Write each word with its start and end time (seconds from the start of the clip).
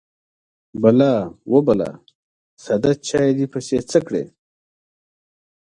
_بلا، 0.81 1.13
وه 1.51 1.61
بلا! 1.67 1.91
ساده 2.63 2.91
چاې 3.07 3.29
دې 3.37 3.45
پسې 3.53 3.77
څه 3.89 3.99
کړ؟ 4.07 4.13